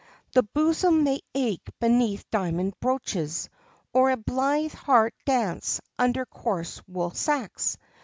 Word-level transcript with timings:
The 0.31 0.41
bosom 0.41 1.03
may 1.03 1.21
ache 1.35 1.61
beneath 1.79 2.27
diamond 2.31 2.73
broaches, 2.79 3.49
or 3.93 4.09
a 4.09 4.17
blithe 4.17 4.73
heart 4.73 5.13
dance 5.27 5.79
under 5.99 6.25
coarse 6.25 6.81
wool 6.87 7.11
sacks. 7.11 7.77